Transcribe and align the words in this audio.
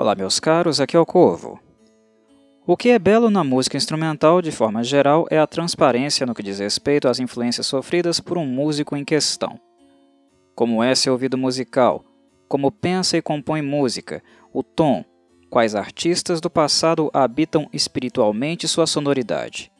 Olá, 0.00 0.14
meus 0.14 0.40
caros, 0.40 0.80
aqui 0.80 0.96
é 0.96 0.98
o 0.98 1.04
Corvo. 1.04 1.60
O 2.66 2.74
que 2.74 2.88
é 2.88 2.98
belo 2.98 3.28
na 3.28 3.44
música 3.44 3.76
instrumental, 3.76 4.40
de 4.40 4.50
forma 4.50 4.82
geral, 4.82 5.26
é 5.30 5.38
a 5.38 5.46
transparência 5.46 6.24
no 6.24 6.34
que 6.34 6.42
diz 6.42 6.58
respeito 6.58 7.06
às 7.06 7.20
influências 7.20 7.66
sofridas 7.66 8.18
por 8.18 8.38
um 8.38 8.46
músico 8.46 8.96
em 8.96 9.04
questão. 9.04 9.60
Como 10.54 10.82
é 10.82 10.94
seu 10.94 11.12
ouvido 11.12 11.36
musical, 11.36 12.02
como 12.48 12.72
pensa 12.72 13.18
e 13.18 13.20
compõe 13.20 13.60
música, 13.60 14.22
o 14.54 14.62
tom, 14.62 15.04
quais 15.50 15.74
artistas 15.74 16.40
do 16.40 16.48
passado 16.48 17.10
habitam 17.12 17.68
espiritualmente 17.70 18.66
sua 18.66 18.86
sonoridade. 18.86 19.70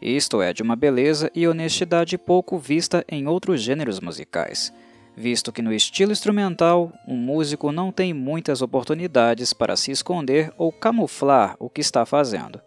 Isto 0.00 0.40
é 0.40 0.54
de 0.54 0.62
uma 0.62 0.74
beleza 0.74 1.30
e 1.34 1.46
honestidade 1.46 2.16
pouco 2.16 2.56
vista 2.56 3.04
em 3.06 3.28
outros 3.28 3.60
gêneros 3.60 4.00
musicais 4.00 4.72
visto 5.18 5.52
que 5.52 5.60
no 5.60 5.72
estilo 5.72 6.12
instrumental, 6.12 6.92
um 7.06 7.16
músico 7.16 7.72
não 7.72 7.90
tem 7.90 8.14
muitas 8.14 8.62
oportunidades 8.62 9.52
para 9.52 9.76
se 9.76 9.90
esconder 9.90 10.52
ou 10.56 10.72
camuflar 10.72 11.56
o 11.58 11.68
que 11.68 11.80
está 11.80 12.06
fazendo. 12.06 12.60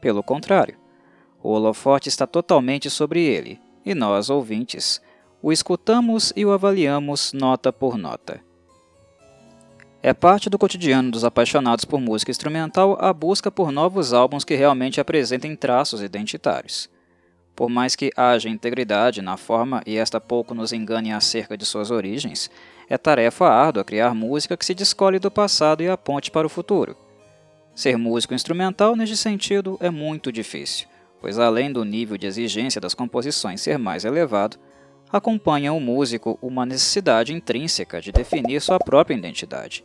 Pelo 0.00 0.22
contrário, 0.22 0.76
o 1.42 1.50
holofote 1.50 2.08
está 2.08 2.26
totalmente 2.26 2.90
sobre 2.90 3.22
ele, 3.22 3.60
e 3.86 3.94
nós, 3.94 4.28
ouvintes, 4.28 5.00
o 5.40 5.52
escutamos 5.52 6.32
e 6.34 6.44
o 6.44 6.50
avaliamos 6.50 7.32
nota 7.32 7.72
por 7.72 7.96
nota. 7.96 8.40
É 10.02 10.12
parte 10.12 10.50
do 10.50 10.58
cotidiano 10.58 11.10
dos 11.10 11.24
apaixonados 11.24 11.84
por 11.84 12.00
música 12.00 12.30
instrumental 12.30 12.98
a 13.00 13.12
busca 13.12 13.50
por 13.50 13.70
novos 13.70 14.12
álbuns 14.12 14.44
que 14.44 14.54
realmente 14.54 15.00
apresentem 15.00 15.56
traços 15.56 16.02
identitários. 16.02 16.90
Por 17.56 17.68
mais 17.68 17.94
que 17.94 18.10
haja 18.16 18.48
integridade 18.48 19.22
na 19.22 19.36
forma 19.36 19.82
e 19.86 19.96
esta 19.96 20.20
pouco 20.20 20.54
nos 20.54 20.72
engane 20.72 21.12
acerca 21.12 21.56
de 21.56 21.64
suas 21.64 21.90
origens, 21.90 22.50
é 22.88 22.98
tarefa 22.98 23.46
árdua 23.48 23.84
criar 23.84 24.14
música 24.14 24.56
que 24.56 24.64
se 24.64 24.74
descole 24.74 25.18
do 25.18 25.30
passado 25.30 25.82
e 25.82 25.88
aponte 25.88 26.30
para 26.30 26.46
o 26.46 26.50
futuro. 26.50 26.96
Ser 27.74 27.96
músico 27.96 28.34
instrumental, 28.34 28.96
neste 28.96 29.16
sentido, 29.16 29.76
é 29.80 29.90
muito 29.90 30.32
difícil, 30.32 30.88
pois 31.20 31.38
além 31.38 31.72
do 31.72 31.84
nível 31.84 32.16
de 32.16 32.26
exigência 32.26 32.80
das 32.80 32.94
composições 32.94 33.60
ser 33.60 33.78
mais 33.78 34.04
elevado, 34.04 34.58
acompanha 35.12 35.72
o 35.72 35.80
músico 35.80 36.38
uma 36.42 36.66
necessidade 36.66 37.32
intrínseca 37.32 38.00
de 38.00 38.10
definir 38.10 38.60
sua 38.60 38.78
própria 38.80 39.16
identidade, 39.16 39.84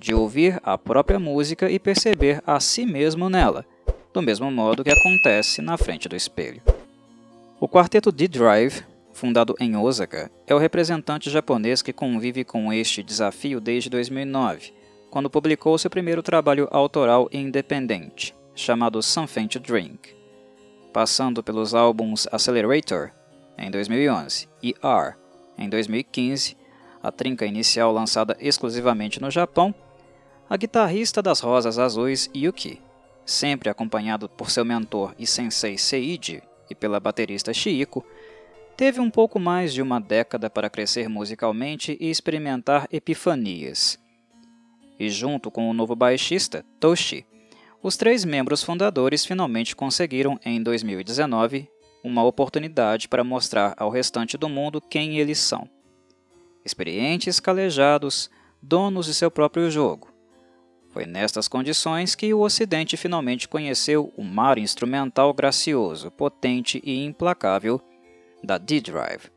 de 0.00 0.12
ouvir 0.12 0.60
a 0.64 0.76
própria 0.76 1.18
música 1.18 1.70
e 1.70 1.78
perceber 1.78 2.42
a 2.44 2.58
si 2.58 2.84
mesmo 2.84 3.28
nela, 3.28 3.64
do 4.12 4.20
mesmo 4.20 4.50
modo 4.50 4.82
que 4.82 4.90
acontece 4.90 5.62
na 5.62 5.76
frente 5.76 6.08
do 6.08 6.16
espelho. 6.16 6.73
O 7.60 7.68
quarteto 7.68 8.10
D-Drive, 8.10 8.84
fundado 9.12 9.54
em 9.60 9.76
Osaka, 9.76 10.28
é 10.44 10.52
o 10.52 10.58
representante 10.58 11.30
japonês 11.30 11.82
que 11.82 11.92
convive 11.92 12.44
com 12.44 12.72
este 12.72 13.00
desafio 13.00 13.60
desde 13.60 13.88
2009, 13.88 14.74
quando 15.08 15.30
publicou 15.30 15.78
seu 15.78 15.88
primeiro 15.88 16.20
trabalho 16.20 16.66
autoral 16.72 17.28
independente, 17.32 18.34
chamado 18.56 19.00
Something 19.00 19.46
to 19.46 19.60
Drink. 19.60 20.16
Passando 20.92 21.44
pelos 21.44 21.74
álbuns 21.74 22.26
Accelerator, 22.32 23.12
em 23.56 23.70
2011, 23.70 24.48
e 24.60 24.74
R, 24.82 25.14
em 25.56 25.68
2015, 25.68 26.56
a 27.00 27.12
trinca 27.12 27.46
inicial 27.46 27.92
lançada 27.92 28.36
exclusivamente 28.40 29.22
no 29.22 29.30
Japão, 29.30 29.72
a 30.50 30.56
guitarrista 30.56 31.22
das 31.22 31.38
Rosas 31.38 31.78
Azuis, 31.78 32.28
Yuki, 32.34 32.82
sempre 33.24 33.70
acompanhado 33.70 34.28
por 34.28 34.50
seu 34.50 34.64
mentor 34.64 35.14
e 35.16 35.24
sensei 35.24 35.78
Seiji, 35.78 36.42
e 36.70 36.74
pela 36.74 37.00
baterista 37.00 37.52
Chiiko, 37.52 38.04
teve 38.76 39.00
um 39.00 39.10
pouco 39.10 39.38
mais 39.38 39.72
de 39.72 39.82
uma 39.82 40.00
década 40.00 40.50
para 40.50 40.70
crescer 40.70 41.08
musicalmente 41.08 41.96
e 42.00 42.10
experimentar 42.10 42.88
epifanias. 42.90 43.98
E 44.98 45.08
junto 45.08 45.50
com 45.50 45.68
o 45.68 45.74
novo 45.74 45.94
baixista, 45.94 46.64
Toshi, 46.78 47.26
os 47.82 47.96
três 47.96 48.24
membros 48.24 48.62
fundadores 48.62 49.24
finalmente 49.24 49.76
conseguiram, 49.76 50.38
em 50.44 50.62
2019, 50.62 51.68
uma 52.02 52.22
oportunidade 52.22 53.08
para 53.08 53.24
mostrar 53.24 53.74
ao 53.76 53.90
restante 53.90 54.38
do 54.38 54.48
mundo 54.48 54.80
quem 54.80 55.18
eles 55.18 55.38
são. 55.38 55.68
Experientes, 56.64 57.40
calejados, 57.40 58.30
donos 58.62 59.06
de 59.06 59.14
seu 59.14 59.30
próprio 59.30 59.70
jogo, 59.70 60.13
foi 60.94 61.06
nestas 61.06 61.48
condições 61.48 62.14
que 62.14 62.32
o 62.32 62.38
Ocidente 62.38 62.96
finalmente 62.96 63.48
conheceu 63.48 64.12
o 64.16 64.22
mar 64.22 64.58
instrumental 64.58 65.34
gracioso, 65.34 66.08
potente 66.08 66.80
e 66.84 67.04
implacável 67.04 67.80
da 68.44 68.58
D-Drive. 68.58 69.28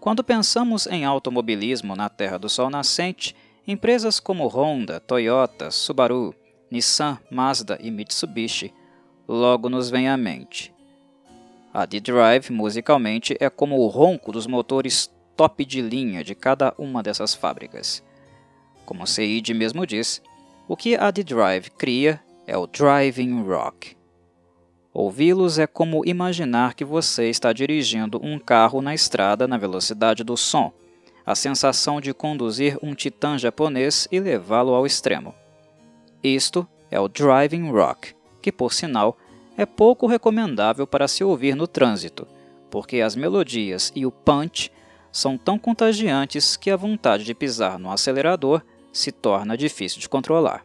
Quando 0.00 0.24
pensamos 0.24 0.86
em 0.86 1.04
automobilismo 1.04 1.94
na 1.94 2.08
Terra 2.08 2.38
do 2.38 2.48
Sol 2.48 2.70
Nascente, 2.70 3.36
empresas 3.68 4.18
como 4.18 4.48
Honda, 4.48 4.98
Toyota, 4.98 5.70
Subaru, 5.70 6.34
Nissan, 6.70 7.18
Mazda 7.30 7.78
e 7.78 7.90
Mitsubishi 7.90 8.72
logo 9.28 9.68
nos 9.68 9.90
vêm 9.90 10.08
à 10.08 10.16
mente. 10.16 10.74
A 11.74 11.84
D-Drive, 11.84 12.50
musicalmente, 12.50 13.36
é 13.38 13.50
como 13.50 13.78
o 13.78 13.86
ronco 13.86 14.32
dos 14.32 14.46
motores 14.46 15.12
top 15.36 15.62
de 15.66 15.82
linha 15.82 16.24
de 16.24 16.34
cada 16.34 16.72
uma 16.78 17.02
dessas 17.02 17.34
fábricas. 17.34 18.02
Como 18.92 19.06
Seid 19.06 19.54
mesmo 19.54 19.86
diz, 19.86 20.20
o 20.68 20.76
que 20.76 20.94
a 20.96 21.10
The 21.10 21.22
Drive 21.22 21.70
cria 21.78 22.20
é 22.46 22.58
o 22.58 22.66
driving 22.66 23.42
rock. 23.42 23.96
Ouvi-los 24.92 25.58
é 25.58 25.66
como 25.66 26.04
imaginar 26.04 26.74
que 26.74 26.84
você 26.84 27.30
está 27.30 27.54
dirigindo 27.54 28.20
um 28.22 28.38
carro 28.38 28.82
na 28.82 28.94
estrada 28.94 29.48
na 29.48 29.56
velocidade 29.56 30.22
do 30.22 30.36
som, 30.36 30.70
a 31.24 31.34
sensação 31.34 32.02
de 32.02 32.12
conduzir 32.12 32.78
um 32.82 32.94
titã 32.94 33.38
japonês 33.38 34.06
e 34.12 34.20
levá-lo 34.20 34.74
ao 34.74 34.84
extremo. 34.84 35.34
Isto 36.22 36.68
é 36.90 37.00
o 37.00 37.08
driving 37.08 37.70
rock, 37.70 38.14
que 38.42 38.52
por 38.52 38.74
sinal 38.74 39.16
é 39.56 39.64
pouco 39.64 40.06
recomendável 40.06 40.86
para 40.86 41.08
se 41.08 41.24
ouvir 41.24 41.56
no 41.56 41.66
trânsito, 41.66 42.28
porque 42.70 43.00
as 43.00 43.16
melodias 43.16 43.90
e 43.96 44.04
o 44.04 44.12
punch 44.12 44.70
são 45.10 45.38
tão 45.38 45.58
contagiantes 45.58 46.58
que 46.58 46.70
a 46.70 46.76
vontade 46.76 47.24
de 47.24 47.34
pisar 47.34 47.78
no 47.78 47.90
acelerador 47.90 48.62
se 48.92 49.10
torna 49.10 49.56
difícil 49.56 50.00
de 50.00 50.08
controlar. 50.08 50.62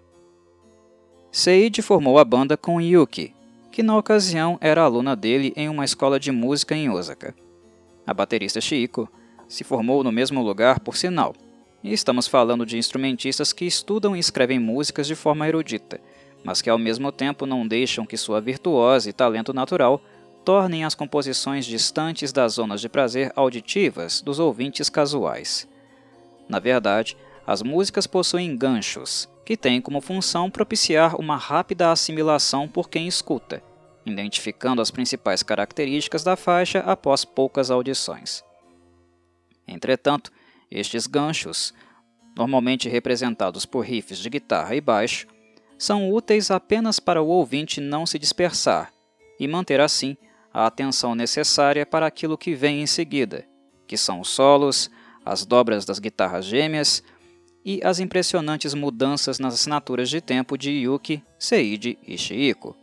Seiji 1.32 1.82
formou 1.82 2.20
a 2.20 2.26
banda 2.26 2.58
com 2.58 2.82
Yuki, 2.82 3.34
que 3.72 3.84
na 3.84 3.98
ocasião 3.98 4.58
era 4.60 4.82
aluna 4.82 5.16
dele 5.16 5.54
em 5.56 5.70
uma 5.70 5.86
escola 5.86 6.20
de 6.20 6.32
música 6.32 6.76
em 6.76 6.90
Osaka. 6.90 7.36
A 8.06 8.14
baterista 8.14 8.60
Chiiko 8.60 9.08
se 9.48 9.64
formou 9.64 10.04
no 10.04 10.12
mesmo 10.12 10.42
lugar, 10.42 10.80
por 10.80 10.98
sinal, 10.98 11.34
e 11.84 11.94
estamos 11.94 12.28
falando 12.28 12.66
de 12.66 12.78
instrumentistas 12.78 13.54
que 13.54 13.66
estudam 13.66 14.16
e 14.16 14.20
escrevem 14.20 14.60
músicas 14.60 15.08
de 15.08 15.16
forma 15.16 15.48
erudita, 15.48 16.02
mas 16.44 16.62
que 16.62 16.70
ao 16.70 16.78
mesmo 16.78 17.12
tempo 17.12 17.46
não 17.46 17.68
deixam 17.68 18.06
que 18.06 18.18
sua 18.18 18.42
virtuose 18.42 19.10
e 19.10 19.14
talento 19.14 19.54
natural 19.54 20.02
tornem 20.44 20.86
as 20.86 20.96
composições 20.96 21.66
distantes 21.66 22.32
das 22.32 22.54
zonas 22.54 22.82
de 22.82 22.90
prazer 22.90 23.32
auditivas 23.36 24.22
dos 24.22 24.40
ouvintes 24.40 24.90
casuais. 24.90 25.68
Na 26.48 26.58
verdade, 26.60 27.18
as 27.48 27.64
músicas 27.64 28.06
possuem 28.06 28.58
ganchos, 28.58 29.30
que 29.46 29.56
têm 29.56 29.80
como 29.80 30.02
função 30.02 30.52
propiciar 30.52 31.16
uma 31.16 31.38
rápida 31.38 31.90
assimilação 31.90 32.68
por 32.68 32.90
quem 32.90 33.08
escuta, 33.08 33.64
identificando 34.06 34.82
as 34.82 34.92
principais 34.92 35.42
características 35.42 36.26
da 36.26 36.36
faixa 36.36 36.80
após 36.80 37.24
poucas 37.24 37.72
audições. 37.72 38.44
Entretanto, 39.66 40.30
estes 40.70 41.08
ganchos, 41.08 41.74
normalmente 42.36 42.90
representados 42.90 43.66
por 43.66 43.86
riffs 43.86 44.18
de 44.18 44.30
guitarra 44.30 44.76
e 44.76 44.82
baixo, 44.82 45.26
são 45.78 46.12
úteis 46.12 46.52
apenas 46.52 47.00
para 47.00 47.22
o 47.22 47.28
ouvinte 47.28 47.80
não 47.80 48.06
se 48.06 48.20
dispersar 48.20 48.92
e 49.40 49.48
manter 49.48 49.80
assim 49.80 50.18
a 50.54 50.66
atenção 50.66 51.16
necessária 51.16 51.86
para 51.86 52.06
aquilo 52.06 52.38
que 52.38 52.54
vem 52.54 52.82
em 52.82 52.88
seguida, 52.88 53.48
que 53.88 53.96
são 53.96 54.20
os 54.20 54.28
solos, 54.28 54.92
as 55.24 55.46
dobras 55.46 55.86
das 55.86 56.00
guitarras 56.00 56.46
gêmeas, 56.46 57.04
e 57.68 57.82
as 57.84 58.00
impressionantes 58.00 58.74
mudanças 58.74 59.40
nas 59.40 59.56
assinaturas 59.56 60.10
de 60.10 60.22
tempo 60.22 60.58
de 60.58 60.72
Yuki, 60.72 61.22
Seiji 61.38 62.00
e 62.08 62.18
Shiiko. 62.18 62.74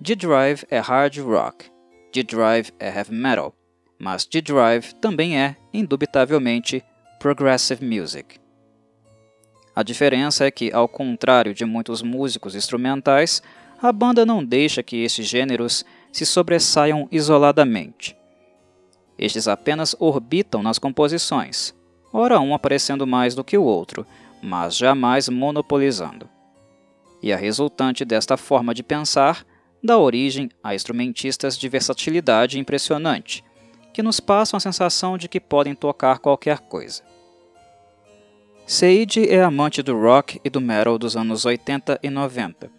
D-Drive 0.00 0.64
é 0.70 0.78
hard 0.78 1.18
rock, 1.18 1.68
D-Drive 2.12 2.72
é 2.78 2.86
heavy 2.96 3.12
metal, 3.12 3.52
mas 3.98 4.24
D-Drive 4.24 4.92
também 5.00 5.36
é, 5.36 5.56
indubitavelmente, 5.74 6.84
progressive 7.18 7.84
music. 7.84 8.38
A 9.74 9.82
diferença 9.82 10.46
é 10.46 10.50
que, 10.52 10.72
ao 10.72 10.86
contrário 10.86 11.52
de 11.52 11.64
muitos 11.64 12.02
músicos 12.02 12.54
instrumentais, 12.54 13.42
a 13.82 13.90
banda 13.90 14.24
não 14.24 14.44
deixa 14.44 14.80
que 14.80 15.02
esses 15.02 15.26
gêneros 15.26 15.84
se 16.12 16.24
sobressaiam 16.24 17.08
isoladamente. 17.10 18.16
Estes 19.18 19.48
apenas 19.48 19.96
orbitam 19.98 20.62
nas 20.62 20.78
composições, 20.78 21.74
ora 22.16 22.40
um 22.40 22.54
aparecendo 22.54 23.06
mais 23.06 23.34
do 23.34 23.44
que 23.44 23.58
o 23.58 23.62
outro, 23.62 24.06
mas 24.42 24.74
jamais 24.74 25.28
monopolizando. 25.28 26.26
E 27.22 27.30
a 27.30 27.36
resultante 27.36 28.06
desta 28.06 28.38
forma 28.38 28.74
de 28.74 28.82
pensar 28.82 29.44
dá 29.84 29.98
origem 29.98 30.48
a 30.64 30.74
instrumentistas 30.74 31.58
de 31.58 31.68
versatilidade 31.68 32.58
impressionante, 32.58 33.44
que 33.92 34.02
nos 34.02 34.18
passam 34.18 34.56
a 34.56 34.60
sensação 34.60 35.18
de 35.18 35.28
que 35.28 35.38
podem 35.38 35.74
tocar 35.74 36.18
qualquer 36.18 36.60
coisa. 36.60 37.02
Seiji 38.66 39.28
é 39.28 39.42
amante 39.42 39.82
do 39.82 40.00
rock 40.00 40.40
e 40.42 40.48
do 40.48 40.60
metal 40.60 40.98
dos 40.98 41.16
anos 41.16 41.44
80 41.44 42.00
e 42.02 42.08
90. 42.08 42.70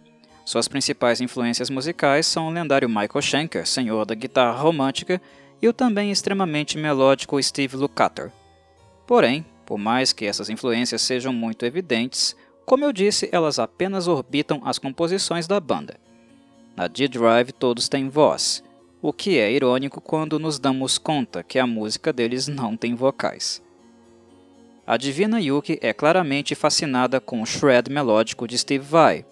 Suas 0.44 0.66
principais 0.66 1.20
influências 1.20 1.70
musicais 1.70 2.26
são 2.26 2.48
o 2.48 2.50
lendário 2.50 2.88
Michael 2.88 3.22
Schenker, 3.22 3.66
senhor 3.66 4.04
da 4.04 4.14
guitarra 4.16 4.58
romântica, 4.58 5.20
e 5.62 5.68
o 5.68 5.72
também 5.72 6.10
extremamente 6.10 6.76
melódico 6.76 7.40
Steve 7.42 7.76
Lukather. 7.76 8.32
Porém, 9.08 9.42
por 9.64 9.78
mais 9.78 10.12
que 10.12 10.26
essas 10.26 10.50
influências 10.50 11.00
sejam 11.00 11.32
muito 11.32 11.64
evidentes, 11.64 12.36
como 12.66 12.84
eu 12.84 12.92
disse, 12.92 13.26
elas 13.32 13.58
apenas 13.58 14.06
orbitam 14.06 14.60
as 14.66 14.78
composições 14.78 15.46
da 15.46 15.58
banda. 15.58 15.98
Na 16.76 16.86
D-Drive 16.86 17.52
todos 17.52 17.88
têm 17.88 18.10
voz, 18.10 18.62
o 19.00 19.10
que 19.10 19.38
é 19.38 19.50
irônico 19.50 19.98
quando 19.98 20.38
nos 20.38 20.58
damos 20.58 20.98
conta 20.98 21.42
que 21.42 21.58
a 21.58 21.66
música 21.66 22.12
deles 22.12 22.48
não 22.48 22.76
tem 22.76 22.94
vocais. 22.94 23.62
A 24.86 24.98
Divina 24.98 25.40
Yuki 25.40 25.78
é 25.80 25.94
claramente 25.94 26.54
fascinada 26.54 27.18
com 27.18 27.40
o 27.40 27.46
shred 27.46 27.90
melódico 27.90 28.46
de 28.46 28.58
Steve 28.58 28.84
Vai, 28.84 29.24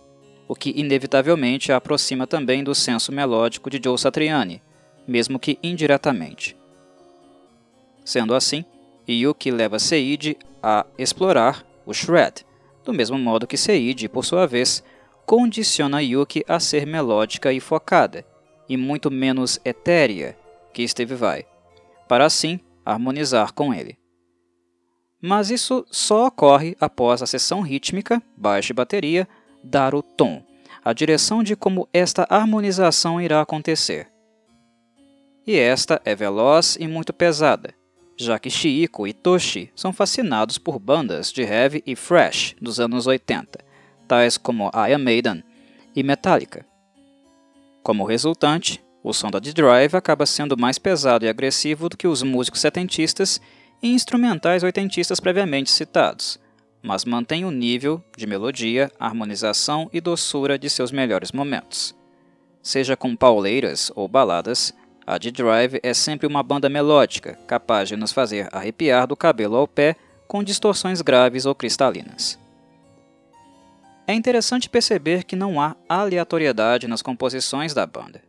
o 0.49 0.55
que 0.55 0.72
inevitavelmente 0.75 1.70
a 1.70 1.76
aproxima 1.76 2.26
também 2.26 2.64
do 2.64 2.75
senso 2.75 3.12
melódico 3.12 3.69
de 3.69 3.79
Joe 3.84 3.99
Satriani, 3.99 4.62
mesmo 5.06 5.38
que 5.38 5.58
indiretamente. 5.62 6.56
Sendo 8.06 8.34
assim, 8.34 8.64
Yuki 9.08 9.50
leva 9.50 9.79
Seiji 9.79 10.37
a 10.62 10.87
explorar 10.99 11.64
o 11.85 11.93
shred, 11.93 12.44
do 12.85 12.93
mesmo 12.93 13.19
modo 13.19 13.47
que 13.47 13.56
Seiji, 13.56 14.08
por 14.08 14.25
sua 14.25 14.47
vez, 14.47 14.82
condiciona 15.25 16.03
Yuki 16.03 16.44
a 16.49 16.58
ser 16.58 16.87
melódica 16.87 17.53
e 17.53 17.61
focada, 17.61 18.25
e 18.69 18.76
muito 18.76 19.11
menos 19.11 19.61
etérea 19.64 20.37
que 20.73 20.87
Steve 20.87 21.14
Vai, 21.14 21.47
para 22.08 22.25
assim 22.25 22.61
harmonizar 22.85 23.53
com 23.53 23.73
ele 23.73 23.99
mas 25.20 25.50
isso 25.50 25.85
só 25.91 26.26
ocorre 26.26 26.76
após 26.81 27.23
a 27.23 27.26
sessão 27.26 27.61
rítmica, 27.61 28.23
baixo 28.37 28.73
e 28.73 28.75
bateria, 28.75 29.29
dar 29.61 29.94
o 29.94 30.03
tom, 30.03 30.43
a 30.85 30.93
direção 30.93 31.43
de 31.43 31.56
como 31.56 31.88
esta 31.93 32.26
harmonização 32.31 33.20
irá 33.20 33.41
acontecer. 33.41 34.08
E 35.47 35.56
esta 35.58 36.00
é 36.05 36.14
veloz 36.14 36.76
e 36.79 36.87
muito 36.87 37.12
pesada, 37.12 37.75
já 38.17 38.39
que 38.39 38.51
Chiiko 38.51 39.07
e 39.07 39.13
Toshi 39.13 39.71
são 39.77 39.93
fascinados 39.93 40.59
por 40.59 40.79
bandas 40.79 41.33
de 41.33 41.43
heavy 41.43 41.83
e 41.87 41.95
thrash 41.95 42.57
dos 42.61 42.81
anos 42.81 43.07
80, 43.07 43.59
tais 44.09 44.39
como 44.39 44.71
Iron 44.89 44.99
Maiden 44.99 45.45
e 45.95 46.03
Metallica. 46.03 46.65
Como 47.83 48.05
resultante, 48.05 48.83
o 49.03 49.13
som 49.13 49.31
da 49.31 49.39
D-Drive 49.39 49.95
acaba 49.95 50.27
sendo 50.27 50.57
mais 50.57 50.79
pesado 50.79 51.25
e 51.25 51.29
agressivo 51.29 51.89
do 51.89 51.97
que 51.97 52.09
os 52.09 52.23
músicos 52.23 52.61
setentistas 52.61 53.41
e 53.83 53.93
instrumentais 53.93 54.63
oitentistas 54.63 55.21
previamente 55.21 55.71
citados, 55.71 56.41
mas 56.83 57.05
mantém 57.05 57.45
o 57.45 57.51
nível 57.51 58.03
de 58.17 58.27
melodia, 58.27 58.91
harmonização 58.99 59.89
e 59.93 60.01
doçura 60.01 60.59
de 60.59 60.69
seus 60.71 60.91
melhores 60.91 61.31
momentos. 61.33 61.95
Seja 62.63 62.97
com 62.97 63.15
pauleiras 63.15 63.93
ou 63.95 64.09
baladas, 64.09 64.75
a 65.06 65.19
D-Drive 65.19 65.79
é 65.85 65.94
sempre 65.94 66.26
uma 66.26 66.43
banda 66.43 66.69
melódica, 66.69 67.38
capaz 67.47 67.88
de 67.88 67.97
nos 67.97 68.12
fazer 68.12 68.49
arrepiar 68.50 69.06
do 69.06 69.17
cabelo 69.17 69.56
ao 69.56 69.69
pé 69.69 69.94
com 70.26 70.43
distorções 70.43 71.00
graves 71.00 71.47
ou 71.47 71.55
cristalinas. 71.55 72.37
É 74.05 74.12
interessante 74.12 74.69
perceber 74.69 75.23
que 75.23 75.37
não 75.37 75.61
há 75.61 75.76
aleatoriedade 75.88 76.88
nas 76.88 77.03
composições 77.03 77.73
da 77.73 77.87
banda. 77.87 78.20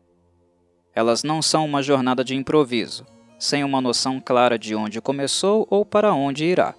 Elas 0.94 1.24
não 1.24 1.42
são 1.42 1.66
uma 1.66 1.82
jornada 1.82 2.24
de 2.24 2.36
improviso, 2.36 3.06
sem 3.40 3.64
uma 3.64 3.82
noção 3.82 4.20
clara 4.20 4.58
de 4.58 4.76
onde 4.76 5.02
começou 5.02 5.68
ou 5.70 5.84
para 5.84 6.14
onde 6.14 6.46
irá. 6.46 6.76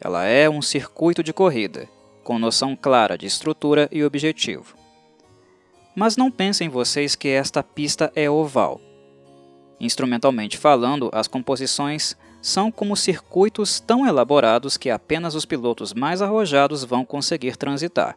Ela 0.00 0.24
é 0.24 0.48
um 0.48 0.60
circuito 0.62 1.22
de 1.22 1.32
corrida, 1.32 1.88
com 2.22 2.38
noção 2.38 2.74
clara 2.74 3.16
de 3.16 3.26
estrutura 3.26 3.88
e 3.92 4.04
objetivo. 4.04 4.74
Mas 5.94 6.16
não 6.16 6.30
pensem 6.30 6.68
vocês 6.68 7.14
que 7.14 7.28
esta 7.28 7.62
pista 7.62 8.12
é 8.14 8.28
oval. 8.28 8.80
Instrumentalmente 9.78 10.56
falando, 10.56 11.10
as 11.12 11.28
composições 11.28 12.16
são 12.40 12.70
como 12.70 12.96
circuitos 12.96 13.80
tão 13.80 14.06
elaborados 14.06 14.76
que 14.76 14.88
apenas 14.88 15.34
os 15.34 15.44
pilotos 15.44 15.92
mais 15.92 16.22
arrojados 16.22 16.84
vão 16.84 17.04
conseguir 17.04 17.56
transitar. 17.56 18.16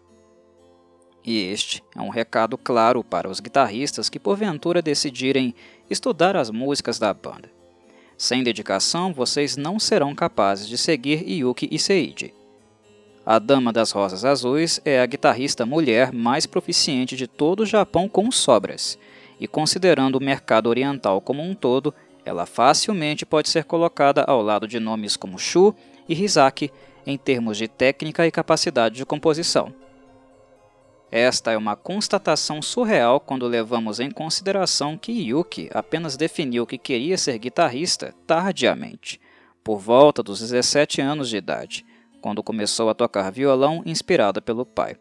E 1.26 1.38
este 1.44 1.84
é 1.96 2.02
um 2.02 2.10
recado 2.10 2.58
claro 2.58 3.04
para 3.04 3.30
os 3.30 3.40
guitarristas 3.40 4.08
que 4.10 4.20
porventura 4.20 4.82
decidirem 4.82 5.54
estudar 5.90 6.38
as 6.38 6.50
músicas 6.50 6.98
da 6.98 7.14
banda. 7.14 7.52
Sem 8.18 8.44
dedicação, 8.44 9.14
vocês 9.14 9.58
não 9.58 9.80
serão 9.80 10.16
capazes 10.16 10.68
de 10.68 10.78
seguir 10.78 11.28
Yuki 11.28 11.68
e 11.72 11.80
Seiji. 11.80 12.34
A 13.26 13.38
Dama 13.38 13.72
das 13.72 13.92
Rosas 13.92 14.26
Azuis 14.26 14.82
é 14.84 15.00
a 15.00 15.06
guitarrista 15.06 15.66
mulher 15.66 16.12
mais 16.12 16.46
proficiente 16.46 17.16
de 17.16 17.28
todo 17.28 17.62
o 17.62 17.66
Japão 17.66 18.10
com 18.10 18.32
sobras, 18.32 18.98
e 19.40 19.48
considerando 19.48 20.16
o 20.16 20.24
mercado 20.24 20.68
oriental 20.68 21.22
como 21.22 21.42
um 21.42 21.56
todo, 21.56 21.94
ela 22.26 22.46
facilmente 22.46 23.26
pode 23.26 23.50
ser 23.50 23.64
colocada 23.64 24.24
ao 24.24 24.42
lado 24.42 24.68
de 24.68 24.80
nomes 24.80 25.16
como 25.16 25.40
Shu 25.40 25.74
e 26.08 26.14
Hisaki 26.14 26.72
em 27.06 27.18
termos 27.18 27.58
de 27.58 27.68
técnica 27.68 28.28
e 28.28 28.32
capacidade 28.32 28.96
de 28.96 29.06
composição. 29.06 29.74
Esta 31.12 31.52
é 31.52 31.58
uma 31.58 31.76
constatação 31.76 32.62
surreal 32.62 33.20
quando 33.20 33.48
levamos 33.48 34.00
em 34.00 34.12
consideração 34.12 34.96
que 34.96 35.12
Yuki 35.12 35.70
apenas 35.74 36.16
definiu 36.16 36.68
que 36.68 36.78
queria 36.78 37.18
ser 37.18 37.40
guitarrista 37.40 38.14
tardiamente, 38.28 39.20
por 39.64 39.80
volta 39.80 40.22
dos 40.22 40.40
17 40.40 41.02
anos 41.02 41.30
de 41.30 41.38
idade, 41.38 41.84
quando 42.22 42.44
começou 42.44 42.90
a 42.90 42.94
tocar 42.94 43.32
violão 43.32 43.82
inspirada 43.86 44.40
pelo 44.40 44.66
pai. 44.66 44.98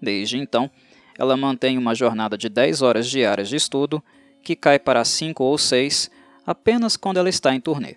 Desde 0.00 0.36
então, 0.36 0.70
ela 1.20 1.36
mantém 1.36 1.76
uma 1.76 1.94
jornada 1.94 2.38
de 2.38 2.48
10 2.48 2.80
horas 2.80 3.06
diárias 3.06 3.50
de 3.50 3.54
estudo, 3.54 4.02
que 4.42 4.56
cai 4.56 4.78
para 4.78 5.04
5 5.04 5.44
ou 5.44 5.58
6 5.58 6.10
apenas 6.46 6.96
quando 6.96 7.18
ela 7.18 7.28
está 7.28 7.54
em 7.54 7.60
turnê. 7.60 7.96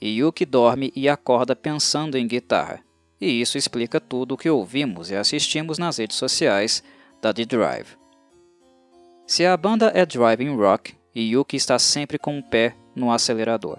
Yuki 0.00 0.46
dorme 0.46 0.92
e 0.94 1.08
acorda 1.08 1.56
pensando 1.56 2.16
em 2.16 2.28
guitarra, 2.28 2.80
e 3.20 3.40
isso 3.40 3.58
explica 3.58 4.00
tudo 4.00 4.34
o 4.34 4.38
que 4.38 4.48
ouvimos 4.48 5.10
e 5.10 5.16
assistimos 5.16 5.78
nas 5.78 5.98
redes 5.98 6.16
sociais 6.16 6.80
da 7.20 7.34
The 7.34 7.44
Drive. 7.44 7.98
Se 9.26 9.44
a 9.44 9.56
banda 9.56 9.90
é 9.92 10.06
driving 10.06 10.54
rock, 10.54 10.94
Yuki 11.14 11.56
está 11.56 11.76
sempre 11.76 12.20
com 12.20 12.38
o 12.38 12.42
pé 12.42 12.76
no 12.94 13.10
acelerador. 13.10 13.78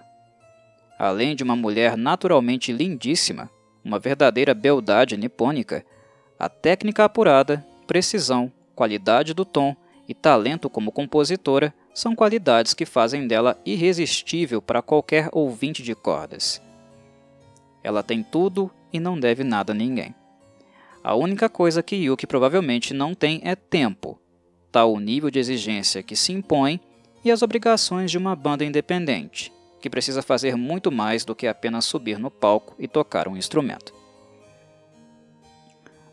Além 0.99 1.33
de 1.33 1.43
uma 1.43 1.55
mulher 1.55 1.95
naturalmente 1.95 2.73
lindíssima, 2.73 3.49
uma 3.85 3.97
verdadeira 3.97 4.53
beldade 4.53 5.15
nipônica, 5.15 5.85
a 6.37 6.49
técnica 6.49 7.05
apurada, 7.05 7.65
precisão, 7.91 8.49
qualidade 8.73 9.33
do 9.33 9.43
tom 9.43 9.75
e 10.07 10.13
talento 10.13 10.69
como 10.69 10.93
compositora 10.93 11.73
são 11.93 12.15
qualidades 12.15 12.73
que 12.73 12.85
fazem 12.85 13.27
dela 13.27 13.59
irresistível 13.65 14.61
para 14.61 14.81
qualquer 14.81 15.27
ouvinte 15.33 15.83
de 15.83 15.93
cordas. 15.93 16.61
Ela 17.83 18.01
tem 18.01 18.23
tudo 18.23 18.71
e 18.93 18.97
não 18.97 19.19
deve 19.19 19.43
nada 19.43 19.73
a 19.73 19.75
ninguém. 19.75 20.15
A 21.03 21.15
única 21.15 21.49
coisa 21.49 21.83
que 21.83 21.97
Yuki 21.97 22.25
provavelmente 22.25 22.93
não 22.93 23.13
tem 23.13 23.41
é 23.43 23.57
tempo, 23.57 24.17
tal 24.71 24.93
o 24.93 24.99
nível 25.01 25.29
de 25.29 25.39
exigência 25.39 26.01
que 26.01 26.15
se 26.15 26.31
impõe 26.31 26.79
e 27.25 27.29
as 27.29 27.41
obrigações 27.41 28.09
de 28.09 28.17
uma 28.17 28.37
banda 28.37 28.63
independente, 28.63 29.51
que 29.81 29.89
precisa 29.89 30.21
fazer 30.21 30.55
muito 30.55 30.89
mais 30.93 31.25
do 31.25 31.35
que 31.35 31.45
apenas 31.45 31.83
subir 31.83 32.17
no 32.17 32.31
palco 32.31 32.73
e 32.79 32.87
tocar 32.87 33.27
um 33.27 33.35
instrumento. 33.35 34.00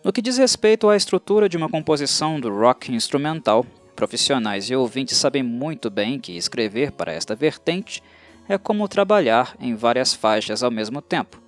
No 0.08 0.12
que 0.12 0.22
diz 0.22 0.38
respeito 0.38 0.88
à 0.88 0.96
estrutura 0.96 1.50
de 1.50 1.58
uma 1.58 1.68
composição 1.68 2.40
do 2.40 2.48
rock 2.48 2.90
instrumental, 2.90 3.62
profissionais 3.94 4.70
e 4.70 4.74
ouvintes 4.74 5.18
sabem 5.18 5.42
muito 5.42 5.90
bem 5.90 6.18
que 6.18 6.34
escrever 6.34 6.92
para 6.92 7.12
esta 7.12 7.34
vertente 7.34 8.02
é 8.48 8.56
como 8.56 8.88
trabalhar 8.88 9.54
em 9.60 9.74
várias 9.74 10.14
faixas 10.14 10.62
ao 10.62 10.70
mesmo 10.70 11.02
tempo 11.02 11.42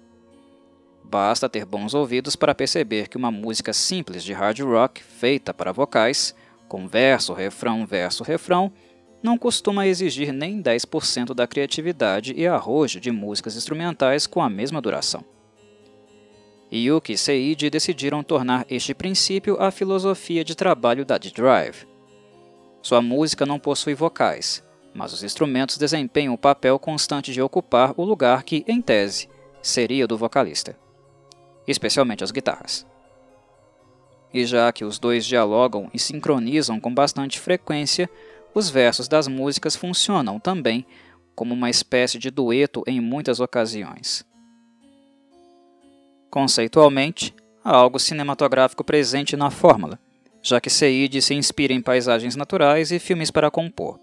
Basta 1.02 1.48
ter 1.48 1.64
bons 1.64 1.94
ouvidos 1.94 2.36
para 2.36 2.54
perceber 2.54 3.08
que 3.08 3.16
uma 3.16 3.30
música 3.30 3.72
simples 3.72 4.22
de 4.22 4.34
hard 4.34 4.60
rock, 4.60 5.02
feita 5.02 5.54
para 5.54 5.72
vocais, 5.72 6.34
com 6.68 6.86
verso, 6.86 7.32
refrão, 7.32 7.86
verso, 7.86 8.22
refrão, 8.22 8.70
não 9.22 9.38
costuma 9.38 9.86
exigir 9.86 10.34
nem 10.34 10.62
10% 10.62 11.32
da 11.32 11.46
criatividade 11.46 12.34
e 12.36 12.46
arrojo 12.46 13.00
de 13.00 13.10
músicas 13.10 13.56
instrumentais 13.56 14.26
com 14.26 14.42
a 14.42 14.50
mesma 14.50 14.82
duração. 14.82 15.24
Yuki 16.72 17.14
e 17.14 17.18
Seiji 17.18 17.68
decidiram 17.68 18.22
tornar 18.22 18.64
este 18.70 18.94
princípio 18.94 19.56
a 19.60 19.70
filosofia 19.70 20.44
de 20.44 20.54
trabalho 20.54 21.04
da 21.04 21.18
D-Drive. 21.18 21.86
Sua 22.82 23.02
música 23.02 23.44
não 23.44 23.58
possui 23.58 23.94
vocais, 23.94 24.64
mas 24.94 25.12
os 25.12 25.22
instrumentos 25.22 25.76
desempenham 25.76 26.34
o 26.34 26.38
papel 26.38 26.78
constante 26.78 27.32
de 27.32 27.42
ocupar 27.42 27.92
o 27.96 28.04
lugar 28.04 28.44
que, 28.44 28.64
em 28.66 28.80
tese, 28.80 29.28
seria 29.60 30.06
do 30.06 30.16
vocalista 30.16 30.76
especialmente 31.70 32.24
as 32.24 32.30
guitarras. 32.30 32.86
E 34.32 34.44
já 34.44 34.70
que 34.72 34.84
os 34.84 34.98
dois 34.98 35.26
dialogam 35.26 35.90
e 35.92 35.98
sincronizam 35.98 36.80
com 36.80 36.92
bastante 36.92 37.38
frequência, 37.38 38.08
os 38.54 38.70
versos 38.70 39.08
das 39.08 39.26
músicas 39.26 39.76
funcionam 39.76 40.38
também 40.38 40.86
como 41.34 41.54
uma 41.54 41.70
espécie 41.70 42.18
de 42.18 42.30
dueto 42.30 42.82
em 42.86 43.00
muitas 43.00 43.40
ocasiões. 43.40 44.24
Conceitualmente, 46.30 47.34
há 47.64 47.74
algo 47.74 47.98
cinematográfico 47.98 48.84
presente 48.84 49.36
na 49.36 49.50
fórmula, 49.50 49.98
já 50.40 50.60
que 50.60 50.70
Seid 50.70 51.20
se 51.20 51.34
inspira 51.34 51.72
em 51.72 51.82
paisagens 51.82 52.36
naturais 52.36 52.92
e 52.92 52.98
filmes 53.00 53.30
para 53.30 53.50
compor. 53.50 53.98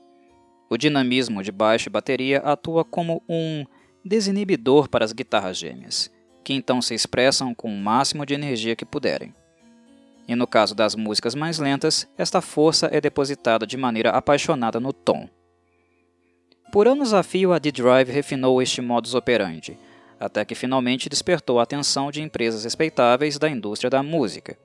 O 0.70 0.78
dinamismo 0.78 1.42
de 1.42 1.52
baixo 1.52 1.88
e 1.88 1.92
bateria 1.92 2.40
atua 2.40 2.84
como 2.84 3.24
um 3.30 3.66
desinibidor 4.04 4.90
para 4.90 5.06
as 5.06 5.14
guitarras 5.14 5.58
gêmeas, 5.58 6.12
que 6.44 6.54
então 6.54 6.82
se 6.82 6.94
expressam 6.94 7.56
com 7.56 7.74
o 7.74 7.78
máximo 7.78 8.26
de 8.26 8.34
energia 8.34 8.76
que 8.76 8.86
puderem. 8.86 9.34
E 10.28 10.36
no 10.36 10.46
caso 10.46 10.76
das 10.76 10.96
músicas 10.96 11.34
mais 11.34 11.58
lentas, 11.58 12.06
esta 12.18 12.42
força 12.42 12.90
é 12.92 13.00
depositada 13.00 13.66
de 13.66 13.78
maneira 13.78 14.10
apaixonada 14.10 14.78
no 14.82 14.92
tom. 14.92 15.30
Por 16.74 16.86
anos 16.86 17.14
a 17.14 17.24
fio, 17.24 17.54
a 17.54 17.60
D-Drive 17.60 18.12
refinou 18.12 18.62
este 18.62 18.82
modus 18.82 19.16
operandi, 19.16 19.78
até 20.20 20.44
que 20.44 20.56
finalmente 20.56 21.10
despertou 21.10 21.60
a 21.60 21.64
atenção 21.64 22.12
de 22.12 22.22
empresas 22.22 22.64
respeitáveis 22.64 23.38
da 23.38 23.50
indústria 23.50 23.90
da 23.90 24.02
música. 24.02 24.58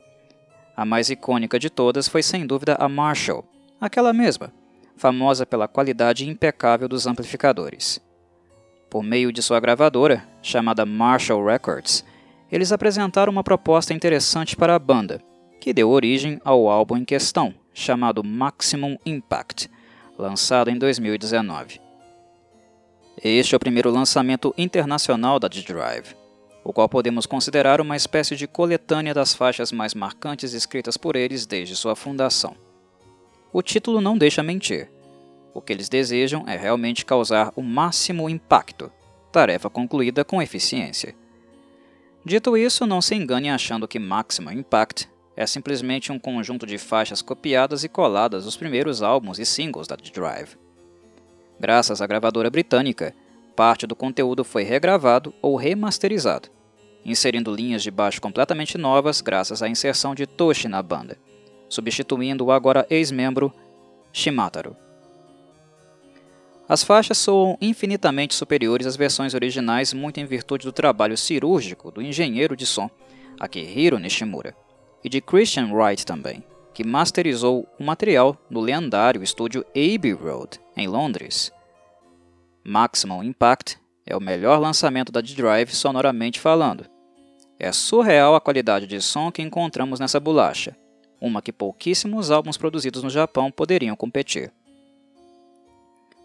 A 0.77 0.85
mais 0.85 1.11
icônica 1.11 1.59
de 1.59 1.69
todas 1.69 2.09
foi 2.09 2.23
sem 2.23 2.47
dúvida 2.47 2.77
a 2.79 2.89
Marshall, 2.89 3.45
aquela 3.81 4.13
mesma, 4.13 4.53
famosa 4.97 5.45
pela 5.45 5.69
qualidade 5.69 6.29
impecável 6.29 6.89
dos 6.89 7.07
amplificadores. 7.07 8.01
Por 8.89 9.03
meio 9.03 9.33
de 9.33 9.43
sua 9.43 9.61
gravadora, 9.61 10.27
chamada 10.43 10.87
Marshall 10.87 11.45
Records, 11.45 12.05
eles 12.51 12.73
apresentaram 12.73 13.33
uma 13.33 13.43
proposta 13.43 13.95
interessante 13.95 14.55
para 14.55 14.75
a 14.75 14.79
banda, 14.79 15.21
que 15.61 15.73
deu 15.73 15.91
origem 15.91 16.41
ao 16.45 16.69
álbum 16.69 16.97
em 16.97 17.05
questão, 17.05 17.55
chamado 17.73 18.23
Maximum 18.23 18.97
Impact, 19.07 19.71
lançado 20.19 20.71
em 20.71 20.77
2019. 20.77 21.81
Este 23.25 23.55
é 23.55 23.57
o 23.57 23.61
primeiro 23.61 23.89
lançamento 23.89 24.53
internacional 24.59 25.39
da 25.39 25.47
D-Drive, 25.47 26.17
o 26.65 26.73
qual 26.73 26.89
podemos 26.89 27.25
considerar 27.25 27.81
uma 27.81 27.95
espécie 27.95 28.35
de 28.35 28.49
coletânea 28.49 29.15
das 29.15 29.33
faixas 29.33 29.71
mais 29.71 29.95
marcantes 29.95 30.53
escritas 30.53 30.97
por 30.97 31.15
eles 31.15 31.47
desde 31.47 31.77
sua 31.77 31.95
fundação. 31.95 32.57
O 33.53 33.63
título 33.63 34.01
não 34.01 34.19
deixa 34.19 34.43
mentir. 34.43 34.91
O 35.55 35.61
que 35.61 35.73
eles 35.73 35.89
desejam 35.89 36.49
é 36.49 36.57
realmente 36.57 37.05
causar 37.05 37.53
o 37.55 37.63
máximo 37.63 38.29
impacto, 38.29 38.91
tarefa 39.31 39.71
concluída 39.71 40.25
com 40.25 40.43
eficiência. 40.43 41.15
Dito 42.25 42.57
isso, 42.57 42.89
não 42.89 43.01
se 43.01 43.15
engane 43.15 43.51
achando 43.51 43.87
que 43.87 44.01
Maximum 44.01 44.51
Impact 44.51 45.09
é 45.37 45.47
simplesmente 45.47 46.11
um 46.11 46.19
conjunto 46.19 46.67
de 46.67 46.77
faixas 46.77 47.23
copiadas 47.23 47.85
e 47.85 47.89
coladas 47.89 48.47
dos 48.47 48.57
primeiros 48.57 49.01
álbuns 49.01 49.39
e 49.39 49.47
singles 49.47 49.87
da 49.87 49.95
D-Drive. 49.95 50.57
Graças 51.59 52.03
à 52.03 52.07
gravadora 52.07 52.51
britânica, 52.51 53.15
parte 53.55 53.87
do 53.87 53.95
conteúdo 53.95 54.45
foi 54.45 54.63
regravado 54.63 55.33
ou 55.41 55.57
remasterizado, 55.57 56.49
inserindo 57.05 57.55
linhas 57.55 57.83
de 57.83 57.91
baixo 57.91 58.21
completamente 58.21 58.79
novas 58.79 59.21
graças 59.21 59.63
à 59.63 59.69
inserção 59.69 60.15
de 60.15 60.27
Toshi 60.27 60.69
na 60.69 60.83
banda, 60.83 61.19
substituindo 61.69 62.45
o 62.45 62.53
agora 62.53 62.87
ex-membro 62.91 63.53
Shimataro. 64.13 64.77
As 66.69 66.83
faixas 66.83 67.19
soam 67.19 67.59
infinitamente 67.61 68.35
superiores 68.35 68.87
às 68.87 68.97
versões 68.97 69.35
originais, 69.35 69.93
muito 69.93 70.21
em 70.21 70.25
virtude 70.25 70.65
do 70.65 70.73
trabalho 70.73 71.17
cirúrgico 71.17 71.91
do 71.91 72.01
engenheiro 72.01 72.57
de 72.57 72.65
som 72.65 72.89
Akihiro 73.39 73.99
Nishimura 73.99 74.55
e 75.05 75.09
de 75.09 75.21
Christian 75.21 75.73
Wright 75.73 76.07
também 76.07 76.45
que 76.73 76.85
masterizou 76.85 77.69
o 77.79 77.85
material 77.85 78.37
no 78.49 78.61
lendário 78.61 79.23
estúdio 79.23 79.65
Abbey 79.71 80.13
Road, 80.13 80.61
em 80.77 80.89
Londres. 80.89 81.53
Maximum 82.65 83.23
Impact 83.23 83.79
é 84.07 84.17
o 84.17 84.21
melhor 84.21 84.59
lançamento 84.59 85.13
da 85.13 85.21
D-Drive 85.21 85.75
sonoramente 85.75 86.41
falando. 86.41 86.87
É 87.59 87.71
surreal 87.73 88.35
a 88.35 88.41
qualidade 88.41 88.87
de 88.87 89.01
som 89.01 89.31
que 89.31 89.43
encontramos 89.43 90.01
nessa 90.01 90.19
bolacha, 90.19 90.77
uma 91.21 91.43
que 91.43 91.53
pouquíssimos 91.53 92.31
álbuns 92.31 92.57
produzidos 92.57 93.03
no 93.03 93.11
Japão 93.11 93.51
poderiam 93.51 93.95
competir. 93.95 94.53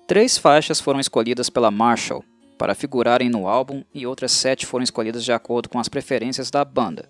Três 0.07 0.37
faixas 0.37 0.79
foram 0.79 0.99
escolhidas 0.99 1.49
pela 1.49 1.69
Marshall 1.69 2.23
para 2.57 2.73
figurarem 2.73 3.29
no 3.29 3.47
álbum 3.47 3.83
e 3.93 4.07
outras 4.07 4.31
sete 4.31 4.65
foram 4.65 4.83
escolhidas 4.83 5.23
de 5.23 5.31
acordo 5.31 5.69
com 5.69 5.79
as 5.79 5.87
preferências 5.87 6.49
da 6.49 6.65
banda. 6.65 7.07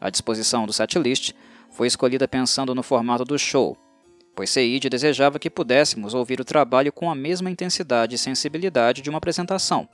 A 0.00 0.08
disposição 0.08 0.64
do 0.64 0.72
setlist 0.72 1.32
foi 1.72 1.86
escolhida 1.86 2.28
pensando 2.28 2.74
no 2.74 2.82
formato 2.82 3.24
do 3.24 3.38
show, 3.38 3.76
pois 4.36 4.50
Seid 4.50 4.88
desejava 4.88 5.38
que 5.38 5.50
pudéssemos 5.50 6.14
ouvir 6.14 6.40
o 6.40 6.44
trabalho 6.44 6.92
com 6.92 7.10
a 7.10 7.14
mesma 7.14 7.50
intensidade 7.50 8.14
e 8.14 8.18
sensibilidade 8.18 9.02
de 9.02 9.10
uma 9.10 9.18
apresentação, 9.18 9.88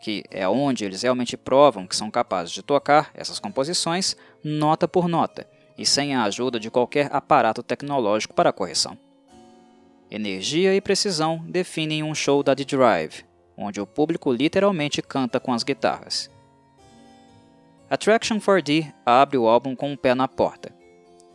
que 0.00 0.22
é 0.30 0.46
onde 0.48 0.84
eles 0.84 1.02
realmente 1.02 1.36
provam 1.36 1.86
que 1.86 1.96
são 1.96 2.10
capazes 2.10 2.52
de 2.52 2.62
tocar 2.62 3.10
essas 3.14 3.38
composições 3.38 4.16
nota 4.44 4.86
por 4.86 5.08
nota 5.08 5.48
e 5.76 5.84
sem 5.84 6.14
a 6.14 6.24
ajuda 6.24 6.60
de 6.60 6.70
qualquer 6.70 7.08
aparato 7.12 7.62
tecnológico 7.62 8.34
para 8.34 8.52
correção. 8.52 8.96
Energia 10.10 10.74
e 10.74 10.80
precisão 10.80 11.44
definem 11.46 12.02
um 12.02 12.14
show 12.14 12.42
da 12.42 12.54
D-Drive, 12.54 13.24
onde 13.56 13.80
o 13.80 13.86
público 13.86 14.32
literalmente 14.32 15.02
canta 15.02 15.38
com 15.38 15.52
as 15.52 15.62
guitarras. 15.62 16.30
Attraction 17.90 18.38
4D 18.38 18.92
abre 19.04 19.38
o 19.38 19.46
álbum 19.46 19.74
com 19.74 19.90
um 19.92 19.96
pé 19.96 20.14
na 20.14 20.26
porta 20.26 20.77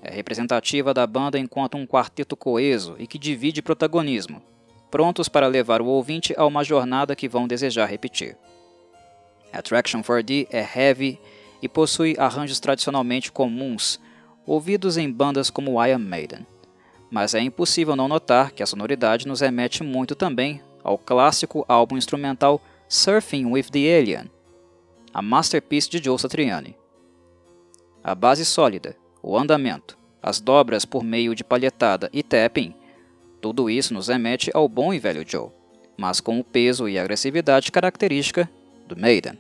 é 0.04 0.12
representativa 0.12 0.94
da 0.94 1.08
banda 1.08 1.40
enquanto 1.40 1.78
um 1.78 1.88
quarteto 1.88 2.36
coeso 2.36 2.96
e 3.00 3.08
que 3.08 3.18
divide 3.18 3.62
protagonismo, 3.62 4.44
prontos 4.92 5.30
para 5.30 5.48
levar 5.48 5.82
o 5.82 5.86
ouvinte 5.86 6.34
a 6.38 6.46
uma 6.46 6.64
jornada 6.64 7.16
que 7.16 7.30
vão 7.30 7.48
desejar 7.48 7.86
repetir. 7.86 8.38
Attraction 9.52 10.02
4D 10.02 10.48
é 10.52 10.68
heavy 10.76 11.20
e 11.62 11.70
possui 11.70 12.16
arranjos 12.20 12.60
tradicionalmente 12.60 13.32
comuns, 13.32 14.00
ouvidos 14.46 14.98
em 14.98 15.10
bandas 15.10 15.50
como 15.50 15.84
Iron 15.86 16.00
Maiden. 16.00 16.46
Mas 17.10 17.34
é 17.34 17.40
impossível 17.40 17.96
não 17.96 18.08
notar 18.10 18.52
que 18.52 18.62
a 18.62 18.66
sonoridade 18.66 19.28
nos 19.28 19.40
remete 19.40 19.84
muito 19.84 20.16
também 20.16 20.62
ao 20.84 20.98
clássico 20.98 21.64
álbum 21.68 21.96
instrumental 21.96 22.62
Surfing 22.90 23.46
with 23.46 23.70
the 23.72 23.98
Alien, 23.98 24.30
a 25.14 25.22
masterpiece 25.22 25.90
de 25.90 26.04
Joe 26.04 26.20
Satriani. 26.20 26.76
A 28.04 28.14
base 28.14 28.44
sólida, 28.44 28.98
o 29.24 29.38
andamento, 29.38 29.98
as 30.22 30.42
dobras 30.42 30.84
por 30.84 31.04
meio 31.04 31.34
de 31.34 31.44
palhetada 31.44 32.10
e 32.12 32.22
tapping, 32.22 32.76
tudo 33.42 33.70
isso 33.70 33.94
nos 33.94 34.10
remete 34.10 34.52
ao 34.54 34.70
bom 34.70 34.94
e 34.94 35.00
velho 35.00 35.26
Joe, 35.28 35.50
mas 35.98 36.22
com 36.22 36.40
o 36.40 36.44
peso 36.44 36.88
e 36.88 37.00
agressividade 37.00 37.72
característica 37.72 38.50
do 38.88 38.96
Maiden. 38.96 39.40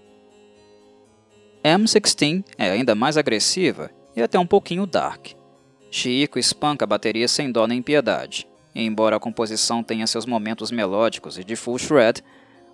M16 1.63 2.43
é 2.57 2.71
ainda 2.71 2.95
mais 2.95 3.17
agressiva 3.17 3.89
e 4.15 4.21
até 4.21 4.37
um 4.37 4.45
pouquinho 4.45 4.85
dark. 4.85 5.27
Chico 5.89 6.37
espanca 6.37 6.83
a 6.83 6.87
bateria 6.87 7.27
sem 7.27 7.51
dó 7.51 7.65
nem 7.67 7.81
piedade. 7.81 8.47
Embora 8.75 9.15
a 9.15 9.19
composição 9.19 9.83
tenha 9.83 10.07
seus 10.07 10.25
momentos 10.25 10.71
melódicos 10.71 11.37
e 11.37 11.43
de 11.43 11.55
full 11.55 11.77
shred, 11.77 12.21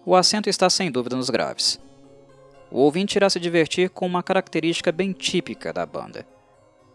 o 0.06 0.16
acento 0.16 0.50
está 0.50 0.70
sem 0.70 0.90
dúvida 0.90 1.16
nos 1.16 1.30
graves. 1.30 1.80
O 2.72 2.80
ouvinte 2.80 3.18
irá 3.18 3.30
se 3.30 3.40
divertir 3.40 3.90
com 3.90 4.08
uma 4.08 4.24
característica 4.24 4.92
bem 4.92 5.12
típica 5.12 5.72
da 5.72 5.86
banda, 5.86 6.26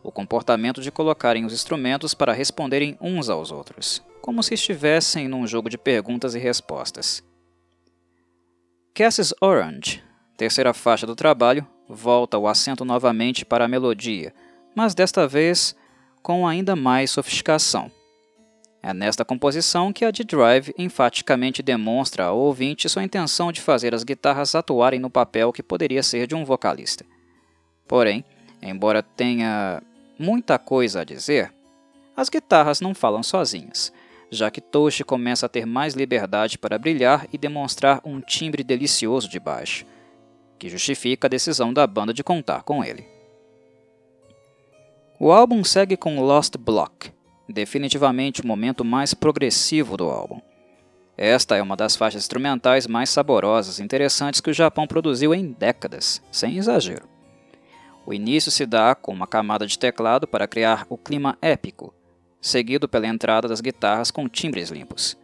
o 0.05 0.13
comportamento 0.13 0.83
de 0.83 0.91
colocarem 0.91 1.47
os 1.47 1.55
instrumentos 1.55 2.13
para 2.13 2.35
responderem 2.35 2.97
uns 3.01 3.31
aos 3.31 3.51
outros, 3.51 4.03
como 4.21 4.43
se 4.43 4.53
estivessem 4.53 5.27
num 5.27 5.47
jogo 5.47 5.71
de 5.71 5.79
perguntas 5.79 6.35
e 6.35 6.39
respostas. 6.39 7.25
Cassis 8.93 9.33
Orange, 9.41 10.05
terceira 10.37 10.75
faixa 10.75 11.07
do 11.07 11.17
trabalho, 11.17 11.67
volta 11.89 12.39
o 12.39 12.47
acento 12.47 12.85
novamente 12.85 13.47
para 13.47 13.65
a 13.65 13.69
melodia, 13.69 14.33
mas 14.75 14.95
desta 14.95 15.27
vez 15.27 15.75
com 16.23 16.47
ainda 16.47 16.77
mais 16.77 17.11
sofisticação. 17.11 17.91
É 18.83 18.93
nesta 18.93 19.25
composição 19.25 19.91
que 19.91 20.05
a 20.05 20.11
D-Drive 20.11 20.75
enfaticamente 20.77 21.63
demonstra 21.63 22.27
ao 22.27 22.39
ouvinte 22.39 22.89
sua 22.91 23.03
intenção 23.03 23.51
de 23.51 23.63
fazer 23.63 23.95
as 23.95 24.05
guitarras 24.05 24.55
atuarem 24.55 25.01
no 25.01 25.09
papel 25.09 25.51
que 25.51 25.63
poderia 25.63 26.03
ser 26.03 26.27
de 26.27 26.35
um 26.35 26.45
vocalista. 26.45 27.07
Porém, 27.89 28.23
embora 28.61 29.03
tenha 29.03 29.83
muita 30.19 30.59
coisa 30.59 31.01
a 31.01 31.05
dizer, 31.05 31.53
as 32.17 32.29
guitarras 32.29 32.81
não 32.81 32.95
falam 32.95 33.23
sozinhas, 33.23 33.93
já 34.31 34.51
que 34.51 34.61
Toshi 34.61 35.05
começa 35.05 35.47
a 35.47 35.49
ter 35.49 35.67
mais 35.67 35.95
liberdade 35.95 36.59
para 36.59 36.79
brilhar 36.79 37.27
e 37.33 37.39
demonstrar 37.39 38.01
um 38.05 38.21
timbre 38.21 38.63
delicioso 38.63 39.29
de 39.29 39.41
baixo, 39.41 39.85
que 40.59 40.69
justifica 40.69 41.27
a 41.27 41.31
decisão 41.31 41.73
da 41.73 41.87
banda 41.87 42.15
de 42.15 42.23
contar 42.23 42.63
com 42.63 42.85
ele. 42.85 43.07
O 45.19 45.33
álbum 45.33 45.63
segue 45.63 45.97
com 45.97 46.21
Lost 46.21 46.57
Block, 46.57 47.13
definitivamente 47.49 48.43
o 48.43 48.47
momento 48.47 48.85
mais 48.85 49.15
progressivo 49.15 49.97
do 49.97 50.05
álbum. 50.05 50.41
Esta 51.17 51.57
é 51.57 51.63
uma 51.63 51.77
das 51.77 51.95
faixas 51.95 52.23
instrumentais 52.23 52.87
mais 52.87 53.09
saborosas 53.11 53.79
e 53.79 53.83
interessantes 53.83 54.41
que 54.41 54.51
o 54.51 54.55
Japão 54.55 54.87
produziu 54.87 55.33
em 55.33 55.53
décadas, 55.53 56.21
sem 56.33 56.57
exagero. 56.59 57.14
O 58.07 58.13
início 58.13 58.51
se 58.51 58.67
dá 58.67 58.95
com 58.95 59.13
uma 59.13 59.27
camada 59.27 59.67
de 59.67 59.79
teclado 59.79 60.27
para 60.27 60.47
criar 60.47 60.87
o 60.89 60.99
clima 60.99 61.39
épico, 61.41 61.95
seguido 62.41 62.89
pela 62.89 63.07
entrada 63.07 63.49
das 63.49 63.61
guitarras 63.61 64.11
com 64.11 64.29
timbres 64.29 64.69
limpos. 64.71 65.17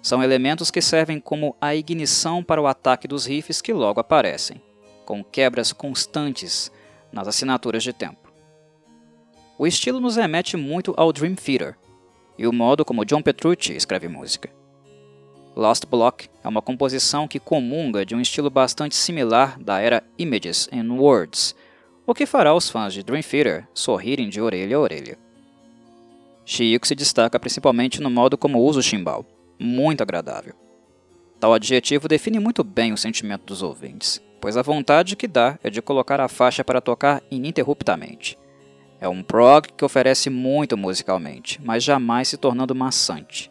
São 0.00 0.22
elementos 0.22 0.70
que 0.70 0.80
servem 0.80 1.18
como 1.18 1.56
a 1.60 1.74
ignição 1.74 2.44
para 2.44 2.60
o 2.60 2.66
ataque 2.66 3.08
dos 3.08 3.26
riffs 3.26 3.60
que 3.60 3.72
logo 3.72 4.00
aparecem. 4.00 4.62
com 5.04 5.22
quebras 5.22 5.70
constantes 5.70 6.72
nas 7.12 7.28
assinaturas 7.28 7.82
de 7.82 7.92
tempo. 7.92 8.32
O 9.58 9.66
estilo 9.66 10.00
nos 10.00 10.16
remete 10.16 10.56
muito 10.56 10.94
ao 10.96 11.12
Dream 11.12 11.34
Theater 11.34 11.76
e 12.38 12.46
o 12.46 12.52
modo 12.52 12.84
como 12.84 13.04
John 13.04 13.22
Petrucci 13.22 13.74
escreve 13.74 14.08
música. 14.08 14.50
Lost 15.54 15.84
Block 15.86 16.28
é 16.42 16.48
uma 16.48 16.60
composição 16.60 17.28
que 17.28 17.38
comunga 17.38 18.04
de 18.04 18.14
um 18.14 18.20
estilo 18.20 18.50
bastante 18.50 18.96
similar 18.96 19.58
da 19.60 19.78
era 19.78 20.02
Images 20.18 20.68
and 20.72 20.92
Words, 20.94 21.54
o 22.06 22.14
que 22.14 22.26
fará 22.26 22.54
os 22.54 22.68
fãs 22.68 22.92
de 22.92 23.02
Dream 23.02 23.22
Theater 23.22 23.66
sorrirem 23.72 24.28
de 24.28 24.40
orelha 24.40 24.76
a 24.76 24.80
orelha. 24.80 25.18
Chico 26.44 26.86
se 26.86 26.94
destaca 26.94 27.40
principalmente 27.40 28.02
no 28.02 28.10
modo 28.10 28.36
como 28.36 28.60
usa 28.60 28.80
o 28.80 28.82
chimbal, 28.82 29.24
muito 29.58 30.02
agradável. 30.02 30.54
Tal 31.40 31.54
adjetivo 31.54 32.06
define 32.06 32.38
muito 32.38 32.62
bem 32.62 32.92
o 32.92 32.96
sentimento 32.96 33.44
dos 33.46 33.62
ouvintes, 33.62 34.22
pois 34.40 34.56
a 34.56 34.62
vontade 34.62 35.16
que 35.16 35.26
dá 35.26 35.58
é 35.62 35.70
de 35.70 35.80
colocar 35.80 36.20
a 36.20 36.28
faixa 36.28 36.62
para 36.62 36.80
tocar 36.80 37.22
ininterruptamente. 37.30 38.38
É 39.00 39.08
um 39.08 39.22
prog 39.22 39.68
que 39.74 39.84
oferece 39.84 40.28
muito 40.28 40.76
musicalmente, 40.76 41.60
mas 41.62 41.82
jamais 41.82 42.28
se 42.28 42.36
tornando 42.36 42.74
maçante. 42.74 43.50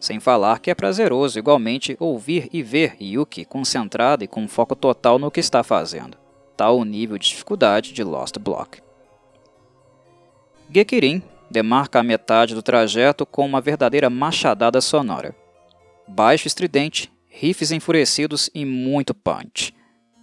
Sem 0.00 0.20
falar 0.20 0.58
que 0.60 0.70
é 0.70 0.74
prazeroso 0.74 1.38
igualmente 1.38 1.96
ouvir 1.98 2.48
e 2.52 2.62
ver 2.62 2.96
Yuki 3.00 3.44
concentrada 3.44 4.24
e 4.24 4.28
com 4.28 4.46
foco 4.48 4.76
total 4.76 5.18
no 5.18 5.30
que 5.30 5.40
está 5.40 5.62
fazendo, 5.62 6.18
tal 6.56 6.78
o 6.78 6.84
nível 6.84 7.18
de 7.18 7.28
dificuldade 7.28 7.92
de 7.92 8.02
Lost 8.02 8.38
Block. 8.38 8.80
Gekirin 10.70 11.22
demarca 11.50 12.00
a 12.00 12.02
metade 12.02 12.54
do 12.54 12.62
trajeto 12.62 13.24
com 13.24 13.44
uma 13.44 13.60
verdadeira 13.60 14.10
machadada 14.10 14.80
sonora. 14.80 15.34
Baixo 16.08 16.46
estridente, 16.46 17.12
riffs 17.28 17.70
enfurecidos 17.70 18.50
e 18.54 18.64
muito 18.64 19.14
punch. 19.14 19.74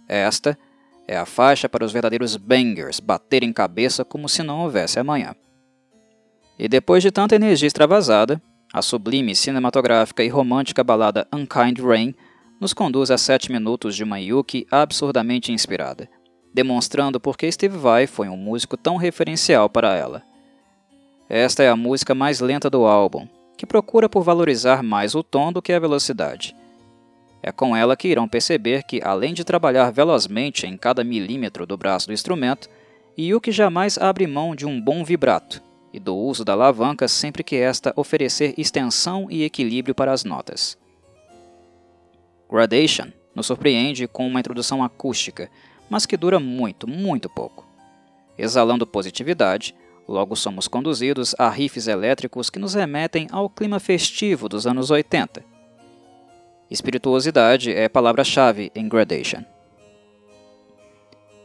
Esta 0.08 0.58
é 1.06 1.16
a 1.16 1.26
faixa 1.26 1.68
para 1.68 1.84
os 1.84 1.92
verdadeiros 1.92 2.36
bangers 2.36 3.00
baterem 3.00 3.52
cabeça 3.52 4.04
como 4.04 4.28
se 4.28 4.42
não 4.42 4.60
houvesse 4.60 4.98
amanhã. 4.98 5.34
E 6.58 6.68
depois 6.68 7.02
de 7.02 7.10
tanta 7.10 7.34
energia 7.34 7.66
extravasada, 7.66 8.40
a 8.72 8.82
sublime 8.82 9.34
cinematográfica 9.34 10.24
e 10.24 10.28
romântica 10.28 10.82
balada 10.82 11.26
Unkind 11.32 11.78
Rain 11.80 12.14
nos 12.60 12.72
conduz 12.72 13.10
a 13.10 13.18
sete 13.18 13.50
minutos 13.52 13.94
de 13.94 14.04
uma 14.04 14.18
Yuki 14.18 14.66
absurdamente 14.70 15.52
inspirada, 15.52 16.08
demonstrando 16.54 17.18
por 17.18 17.36
que 17.36 17.50
Steve 17.50 17.76
Vai 17.76 18.06
foi 18.06 18.28
um 18.28 18.36
músico 18.36 18.76
tão 18.76 18.96
referencial 18.96 19.68
para 19.68 19.96
ela. 19.96 20.22
Esta 21.28 21.64
é 21.64 21.68
a 21.68 21.76
música 21.76 22.14
mais 22.14 22.38
lenta 22.38 22.70
do 22.70 22.86
álbum, 22.86 23.26
que 23.58 23.66
procura 23.66 24.08
por 24.08 24.22
valorizar 24.22 24.82
mais 24.82 25.16
o 25.16 25.22
tom 25.22 25.52
do 25.52 25.60
que 25.60 25.72
a 25.72 25.80
velocidade. 25.80 26.54
É 27.42 27.50
com 27.50 27.76
ela 27.76 27.96
que 27.96 28.08
irão 28.08 28.28
perceber 28.28 28.84
que, 28.84 29.02
além 29.02 29.34
de 29.34 29.44
trabalhar 29.44 29.90
velozmente 29.90 30.66
em 30.66 30.76
cada 30.76 31.02
milímetro 31.02 31.66
do 31.66 31.76
braço 31.76 32.06
do 32.06 32.12
instrumento, 32.12 32.70
Yuki 33.18 33.50
jamais 33.52 33.98
abre 33.98 34.26
mão 34.26 34.54
de 34.54 34.64
um 34.64 34.80
bom 34.80 35.04
vibrato, 35.04 35.62
e 35.92 35.98
do 36.00 36.16
uso 36.16 36.44
da 36.44 36.52
alavanca 36.52 37.06
sempre 37.06 37.44
que 37.44 37.56
esta 37.56 37.92
oferecer 37.96 38.54
extensão 38.56 39.26
e 39.30 39.44
equilíbrio 39.44 39.94
para 39.94 40.12
as 40.12 40.24
notas. 40.24 40.78
Gradation 42.50 43.08
nos 43.34 43.46
surpreende 43.46 44.06
com 44.06 44.26
uma 44.26 44.40
introdução 44.40 44.82
acústica, 44.82 45.50
mas 45.94 46.06
que 46.06 46.16
dura 46.16 46.40
muito, 46.40 46.88
muito 46.88 47.30
pouco. 47.30 47.64
Exalando 48.36 48.84
positividade, 48.84 49.76
logo 50.08 50.34
somos 50.34 50.66
conduzidos 50.66 51.36
a 51.38 51.48
riffs 51.48 51.86
elétricos 51.86 52.50
que 52.50 52.58
nos 52.58 52.74
remetem 52.74 53.28
ao 53.30 53.48
clima 53.48 53.78
festivo 53.78 54.48
dos 54.48 54.66
anos 54.66 54.90
80. 54.90 55.44
Espirituosidade 56.68 57.72
é 57.72 57.88
palavra-chave 57.88 58.72
em 58.74 58.88
Gradation. 58.88 59.44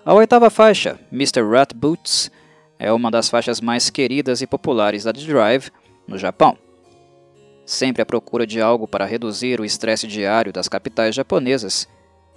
A 0.03 0.15
oitava 0.15 0.49
faixa, 0.49 0.99
Mr. 1.13 1.43
Rat 1.43 1.71
Boots, 1.75 2.31
é 2.79 2.91
uma 2.91 3.11
das 3.11 3.29
faixas 3.29 3.61
mais 3.61 3.91
queridas 3.91 4.41
e 4.41 4.47
populares 4.47 5.03
da 5.03 5.11
Drive 5.11 5.69
no 6.07 6.17
Japão. 6.17 6.57
Sempre 7.67 8.01
à 8.01 8.05
procura 8.05 8.47
de 8.47 8.59
algo 8.59 8.87
para 8.87 9.05
reduzir 9.05 9.61
o 9.61 9.65
estresse 9.65 10.07
diário 10.07 10.51
das 10.51 10.67
capitais 10.67 11.13
japonesas, 11.13 11.87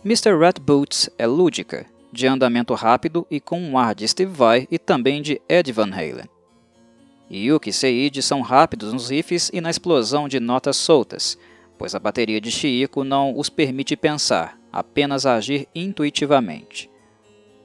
Mr. 0.04 0.36
Rat 0.36 0.58
Boots 0.58 1.08
é 1.16 1.28
lúdica, 1.28 1.86
de 2.12 2.26
andamento 2.26 2.74
rápido 2.74 3.26
e 3.30 3.40
com 3.40 3.58
um 3.58 3.78
ar 3.78 3.94
de 3.94 4.06
Steve 4.06 4.32
Vai 4.32 4.68
e 4.70 4.78
também 4.78 5.22
de 5.22 5.40
Ed 5.48 5.72
Van 5.72 5.90
Halen. 5.90 6.28
Yuki 7.30 7.70
e 7.70 7.72
Seiji 7.72 8.20
são 8.20 8.42
rápidos 8.42 8.92
nos 8.92 9.08
riffs 9.08 9.50
e 9.52 9.60
na 9.60 9.70
explosão 9.70 10.28
de 10.28 10.38
notas 10.38 10.76
soltas, 10.76 11.38
pois 11.78 11.94
a 11.94 11.98
bateria 11.98 12.40
de 12.40 12.50
Chiiko 12.50 13.02
não 13.02 13.38
os 13.38 13.48
permite 13.48 13.96
pensar, 13.96 14.58
apenas 14.70 15.24
agir 15.24 15.66
intuitivamente. 15.74 16.90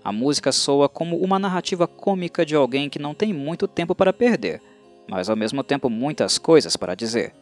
A 0.02 0.12
música 0.14 0.54
soa 0.54 0.88
como 0.88 1.18
uma 1.18 1.38
narrativa 1.38 1.86
cômica 1.86 2.46
de 2.46 2.56
alguém 2.56 2.90
que 2.90 2.98
não 2.98 3.14
tem 3.14 3.34
muito 3.34 3.68
tempo 3.68 3.94
para 3.94 4.14
perder, 4.14 4.62
mas 5.06 5.30
ao 5.30 5.36
mesmo 5.36 5.62
tempo 5.62 5.90
muitas 5.90 6.38
coisas 6.38 6.78
para 6.78 6.96
dizer. 6.96 7.36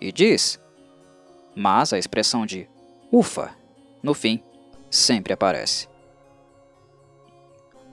E 0.00 0.10
diz. 0.10 0.58
Mas 1.54 1.92
a 1.92 1.98
expressão 1.98 2.46
de 2.46 2.66
ufa, 3.12 3.50
no 4.02 4.14
fim, 4.14 4.42
sempre 4.88 5.34
aparece. 5.34 5.89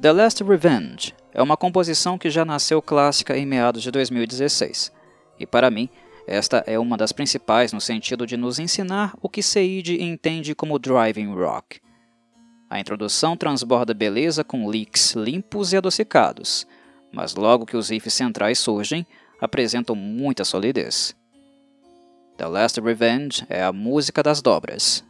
The 0.02 0.12
Last 0.12 0.44
Revenge 0.44 1.14
é 1.34 1.42
uma 1.42 1.58
composição 1.58 2.18
que 2.18 2.30
já 2.30 2.46
nasceu 2.46 2.82
clássica 2.82 3.38
em 3.38 3.46
meados 3.46 3.82
de 3.82 3.92
2016, 3.92 4.92
e 5.40 5.46
para 5.46 5.72
mim, 5.72 5.90
esta 6.28 6.64
é 6.68 6.78
uma 6.78 6.98
das 6.98 7.12
principais 7.12 7.74
no 7.74 7.82
sentido 7.82 8.26
de 8.26 8.38
nos 8.38 8.60
ensinar 8.60 9.16
o 9.22 9.30
que 9.30 9.42
Seiji 9.42 10.02
entende 10.02 10.54
como 10.54 10.80
driving 10.80 11.34
rock 11.34 11.80
a 12.70 12.80
introdução 12.80 13.38
transborda 13.38 13.94
beleza 13.94 14.44
com 14.44 14.70
licks 14.70 15.14
limpos 15.14 15.72
e 15.72 15.78
adocicados, 15.78 16.68
mas 17.12 17.36
logo 17.36 17.66
que 17.66 17.78
os 17.78 17.90
riffs 17.90 18.14
centrais 18.14 18.60
surgem, 18.60 19.08
apresentam 19.40 19.96
muita 19.96 20.44
solidez. 20.44 21.16
The 22.38 22.46
Last 22.46 22.82
Revenge 22.82 23.46
é 23.50 23.64
a 23.64 23.72
música 23.72 24.22
das 24.22 24.42
dobras. 24.42 25.04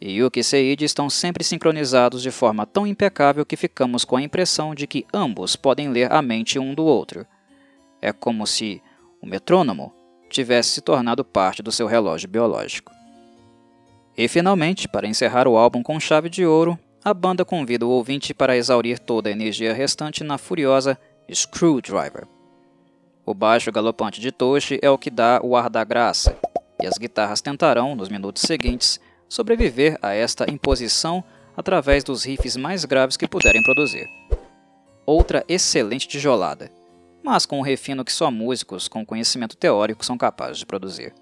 E 0.00 0.18
Yuki 0.18 0.40
e 0.40 0.44
Seiji 0.44 0.84
estão 0.84 1.08
sempre 1.08 1.44
sincronizados 1.44 2.22
de 2.22 2.30
forma 2.30 2.66
tão 2.66 2.86
impecável 2.86 3.46
que 3.46 3.56
ficamos 3.56 4.04
com 4.04 4.16
a 4.16 4.22
impressão 4.22 4.74
de 4.74 4.86
que 4.86 5.06
ambos 5.12 5.56
podem 5.56 5.88
ler 5.88 6.12
a 6.12 6.20
mente 6.20 6.58
um 6.58 6.74
do 6.74 6.84
outro. 6.84 7.26
É 8.02 8.12
como 8.12 8.46
se 8.46 8.82
o 9.22 9.26
metrônomo 9.26 9.92
tivesse 10.28 10.70
se 10.70 10.80
tornado 10.80 11.24
parte 11.24 11.62
do 11.62 11.72
seu 11.72 11.86
relógio 11.86 12.28
biológico. 12.28 12.92
E 14.16 14.28
finalmente, 14.28 14.86
para 14.86 15.06
encerrar 15.06 15.48
o 15.48 15.56
álbum 15.56 15.82
com 15.82 15.98
chave 15.98 16.28
de 16.28 16.44
ouro, 16.44 16.78
a 17.04 17.12
banda 17.12 17.44
convida 17.44 17.86
o 17.86 17.90
ouvinte 17.90 18.32
para 18.32 18.56
exaurir 18.56 18.98
toda 18.98 19.28
a 19.28 19.32
energia 19.32 19.72
restante 19.72 20.22
na 20.22 20.38
furiosa 20.38 20.98
Screwdriver. 21.32 22.26
O 23.26 23.32
baixo 23.32 23.72
galopante 23.72 24.20
de 24.20 24.30
Toshi 24.30 24.78
é 24.82 24.90
o 24.90 24.98
que 24.98 25.10
dá 25.10 25.40
o 25.42 25.56
ar 25.56 25.70
da 25.70 25.82
graça, 25.82 26.36
e 26.82 26.86
as 26.86 26.98
guitarras 26.98 27.40
tentarão, 27.40 27.94
nos 27.94 28.08
minutos 28.08 28.42
seguintes, 28.42 29.00
sobreviver 29.34 29.98
a 30.00 30.14
esta 30.14 30.48
imposição 30.48 31.24
através 31.56 32.04
dos 32.04 32.22
riffs 32.22 32.56
mais 32.56 32.84
graves 32.84 33.16
que 33.16 33.26
puderem 33.26 33.64
produzir. 33.64 34.08
Outra 35.04 35.44
excelente 35.48 36.06
tijolada, 36.06 36.70
mas 37.20 37.44
com 37.44 37.58
o 37.58 37.62
refino 37.62 38.04
que 38.04 38.12
só 38.12 38.30
músicos 38.30 38.86
com 38.86 39.04
conhecimento 39.04 39.56
teórico 39.56 40.04
são 40.04 40.16
capazes 40.16 40.58
de 40.58 40.66
produzir. 40.66 41.12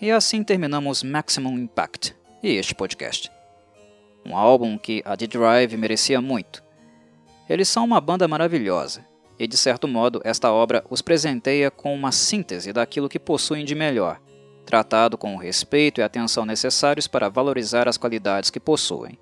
E 0.00 0.10
assim 0.10 0.42
terminamos 0.42 1.02
Maximum 1.02 1.58
Impact 1.58 2.16
e 2.42 2.56
este 2.56 2.74
podcast. 2.74 3.30
Um 4.24 4.34
álbum 4.34 4.78
que 4.78 5.02
a 5.04 5.14
The 5.14 5.26
Drive 5.26 5.76
merecia 5.76 6.22
muito. 6.22 6.64
Eles 7.50 7.68
são 7.68 7.84
uma 7.84 8.00
banda 8.00 8.26
maravilhosa, 8.26 9.04
e 9.38 9.46
de 9.46 9.58
certo 9.58 9.86
modo 9.86 10.22
esta 10.24 10.50
obra 10.50 10.82
os 10.88 11.02
presenteia 11.02 11.70
com 11.70 11.94
uma 11.94 12.12
síntese 12.12 12.72
daquilo 12.72 13.10
que 13.10 13.18
possuem 13.18 13.62
de 13.62 13.74
melhor, 13.74 14.18
tratado 14.64 15.18
com 15.18 15.34
o 15.34 15.38
respeito 15.38 16.00
e 16.00 16.02
atenção 16.02 16.44
necessários 16.44 17.06
para 17.06 17.28
valorizar 17.28 17.88
as 17.88 17.96
qualidades 17.96 18.50
que 18.50 18.60
possuem. 18.60 19.18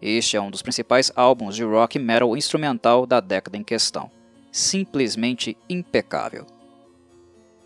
Este 0.00 0.36
é 0.36 0.40
um 0.40 0.50
dos 0.50 0.62
principais 0.62 1.12
álbuns 1.14 1.54
de 1.54 1.62
rock 1.62 1.98
metal 1.98 2.36
instrumental 2.36 3.06
da 3.06 3.20
década 3.20 3.56
em 3.56 3.62
questão. 3.62 4.10
Simplesmente 4.50 5.56
impecável. 5.68 6.46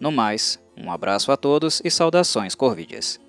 No 0.01 0.11
mais, 0.11 0.59
um 0.77 0.91
abraço 0.91 1.31
a 1.31 1.37
todos 1.37 1.81
e 1.85 1.91
saudações 1.91 2.55
corvídeas. 2.55 3.21